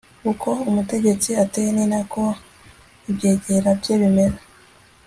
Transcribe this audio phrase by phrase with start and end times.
[0.31, 2.23] uko umutegetsi ateye, ni na ko
[3.09, 4.37] ibyegera bye bimera